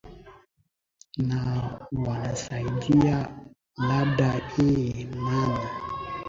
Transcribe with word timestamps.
na 1.27 1.43
wanasaidiwa 2.03 3.17
labda 3.87 4.31
eeeh 4.57 4.99
na 5.15 5.47
na 5.47 5.69